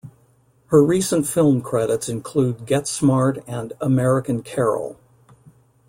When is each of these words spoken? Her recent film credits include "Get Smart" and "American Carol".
Her 0.69 0.83
recent 0.83 1.27
film 1.27 1.61
credits 1.61 2.09
include 2.09 2.65
"Get 2.65 2.87
Smart" 2.87 3.43
and 3.47 3.73
"American 3.79 4.41
Carol". 4.41 4.97